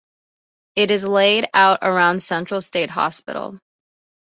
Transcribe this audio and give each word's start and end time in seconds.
It 0.75 0.89
is 0.89 1.05
laid 1.07 1.47
out 1.53 1.77
around 1.83 2.23
Central 2.23 2.59
State 2.61 2.89
Hospital. 2.89 3.59